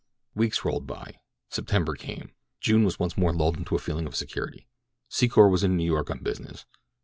Weeks 0.33 0.65
rolled 0.65 0.87
by. 0.87 1.19
September 1.51 1.93
came. 1.93 2.31
June 2.59 2.83
was 2.83 2.97
once 2.97 3.15
more 3.15 3.31
lulled 3.31 3.57
into 3.57 3.75
a 3.75 3.77
feeling 3.77 4.07
of 4.07 4.15
security. 4.15 4.67
Secor 5.11 5.47
was 5.47 5.63
in 5.63 5.77
New 5.77 5.85
York 5.85 6.09
on 6.09 6.23
business. 6.23 6.65